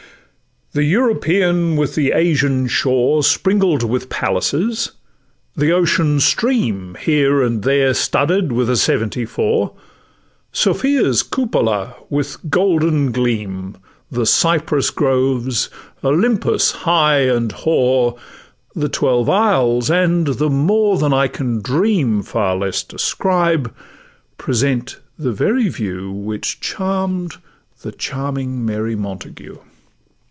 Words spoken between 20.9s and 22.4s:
than I could dream,